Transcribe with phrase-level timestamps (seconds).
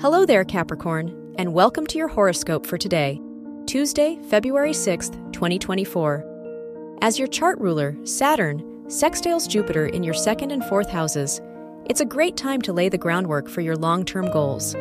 [0.00, 3.20] Hello there, Capricorn, and welcome to your horoscope for today,
[3.66, 6.98] Tuesday, February 6th, 2024.
[7.02, 11.40] As your chart ruler, Saturn, sextiles Jupiter in your second and fourth houses,
[11.86, 14.76] it's a great time to lay the groundwork for your long term goals.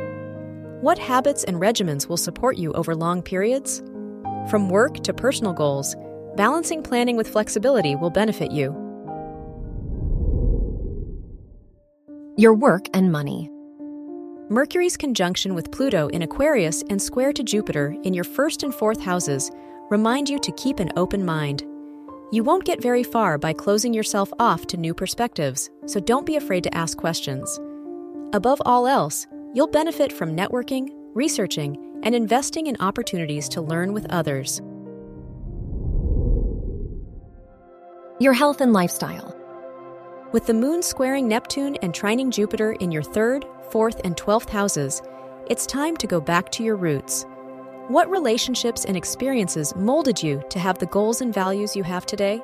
[0.81, 3.79] What habits and regimens will support you over long periods?
[4.51, 5.95] From work to personal goals,
[6.35, 8.69] balancing planning with flexibility will benefit you.
[12.37, 13.49] Your work and money.
[14.49, 19.01] Mercury's conjunction with Pluto in Aquarius and square to Jupiter in your first and fourth
[19.01, 19.51] houses
[19.89, 21.65] remind you to keep an open mind.
[22.31, 26.37] You won't get very far by closing yourself off to new perspectives, so don't be
[26.37, 27.59] afraid to ask questions.
[28.31, 34.05] Above all else, you'll benefit from networking, researching, and investing in opportunities to learn with
[34.09, 34.61] others.
[38.21, 39.36] Your health and lifestyle.
[40.33, 45.01] With the moon squaring Neptune and trining Jupiter in your third, fourth, and twelfth houses,
[45.49, 47.25] it's time to go back to your roots.
[47.87, 52.41] What relationships and experiences molded you to have the goals and values you have today?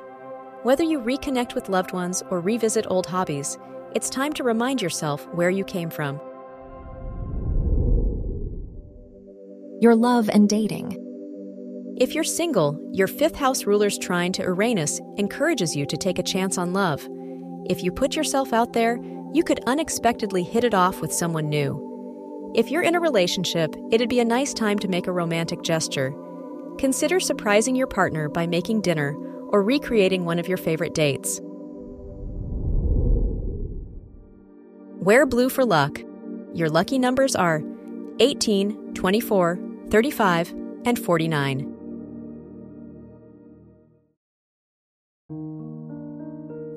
[0.62, 3.58] Whether you reconnect with loved ones or revisit old hobbies,
[3.94, 6.22] it's time to remind yourself where you came from.
[9.82, 10.98] Your love and dating.
[11.98, 16.24] If you're single, your fifth house ruler's trine to Uranus encourages you to take a
[16.24, 17.06] chance on love.
[17.70, 19.00] If you put yourself out there,
[19.34, 22.52] you could unexpectedly hit it off with someone new.
[22.56, 26.14] If you're in a relationship, it'd be a nice time to make a romantic gesture.
[26.78, 29.16] Consider surprising your partner by making dinner
[29.50, 31.40] or recreating one of your favorite dates.
[35.00, 36.00] Wear blue for luck.
[36.54, 37.64] Your lucky numbers are
[38.20, 39.60] 18, 24,
[39.90, 40.54] 35,
[40.86, 41.73] and 49.